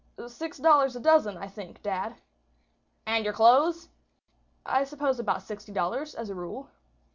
[0.25, 2.15] "Six dollars a dozen, I think, dad."
[3.05, 3.89] "And your clothes?"
[4.65, 6.71] "I suppose about sixty dollars, as a rule."